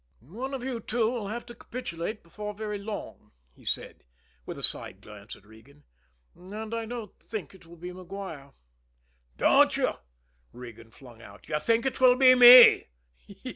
[0.23, 4.03] "One of you two will have to capitulate before very long," he said,
[4.47, 5.83] with a side glance at Regan.
[6.33, 8.53] "And I don't think it will be Maguire."
[9.37, 9.91] "Don't you!"
[10.53, 11.47] Regan flung out.
[11.47, 12.87] "You think it will be me?"